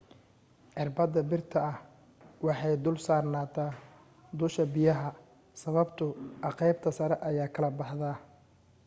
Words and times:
irbada 0.83 1.21
birta 1.29 1.57
ah 1.71 1.77
waxay 2.45 2.75
dul 2.83 2.97
saarnataa 3.07 3.71
dusha 4.39 4.63
biyaha 4.73 5.09
sababtoo 5.61 6.11
aqeybta 6.49 6.89
sare 6.97 7.15
ayaa 7.29 7.53
kala 7.55 7.69
baxda 7.79 8.09